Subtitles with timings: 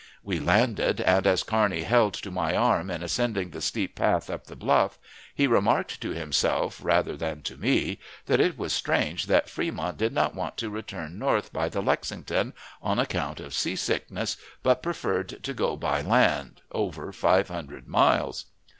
[0.23, 4.45] We landed, and, as Kearney held to my arm in ascending the steep path up
[4.47, 4.97] the bluff,
[5.35, 10.11] he remarked to himself, rather than to me, that it was strange that Fremont did
[10.11, 15.43] not want to return north by the Lexington on account of sea sickness, but preferred
[15.43, 18.45] to go by land over five hundred miles.